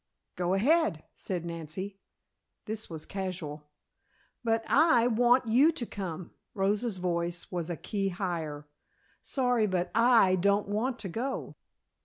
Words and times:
"Go 0.35 0.55
ahead," 0.55 1.03
said 1.13 1.45
Nancy. 1.45 1.99
This 2.65 2.89
was 2.89 3.05
casual. 3.05 3.69
"But 4.43 4.65
I 4.67 5.05
want 5.05 5.45
you 5.47 5.71
to 5.73 5.85
come," 5.85 6.31
Rosa's 6.55 6.97
voice 6.97 7.51
was 7.51 7.69
a 7.69 7.77
key 7.77 8.09
higher. 8.09 8.67
"Sorry, 9.21 9.67
but 9.67 9.91
I 9.93 10.37
don't 10.37 10.67
want 10.67 10.97
to 11.01 11.07
go." 11.09 11.55